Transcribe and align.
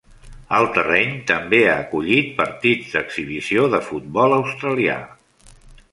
El 0.59 0.67
terreny 0.77 1.11
també 1.31 1.59
ha 1.73 1.75
acollit 1.83 2.33
partits 2.41 2.95
d'exhibició 2.97 3.67
de 3.77 3.85
futbol 3.91 4.37
australià. 4.43 5.01